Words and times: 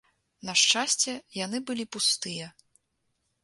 На 0.47 0.55
шчасце, 0.61 1.13
яны 1.45 1.57
былі 1.67 1.85
пустыя. 1.97 2.51